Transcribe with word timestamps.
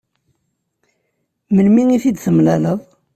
Melmi 1.53 1.83
i 1.95 1.97
t-id-temlaleḍ? 2.03 2.79